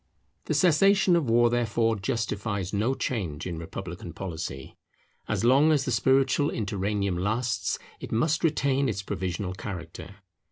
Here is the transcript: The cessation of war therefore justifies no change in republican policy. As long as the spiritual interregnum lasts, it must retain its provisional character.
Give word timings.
The 0.45 0.55
cessation 0.55 1.15
of 1.15 1.29
war 1.29 1.51
therefore 1.51 1.95
justifies 1.95 2.73
no 2.73 2.95
change 2.95 3.45
in 3.45 3.59
republican 3.59 4.13
policy. 4.13 4.75
As 5.27 5.43
long 5.45 5.71
as 5.71 5.85
the 5.85 5.91
spiritual 5.91 6.49
interregnum 6.49 7.19
lasts, 7.19 7.77
it 7.99 8.11
must 8.11 8.43
retain 8.43 8.89
its 8.89 9.03
provisional 9.03 9.53
character. 9.53 10.15